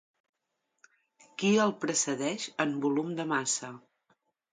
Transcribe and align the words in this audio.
Qui 1.41 1.51
el 1.65 1.73
precedeix 1.83 2.47
en 2.65 2.73
volum 2.87 3.13
de 3.21 3.27
massa? 3.33 3.71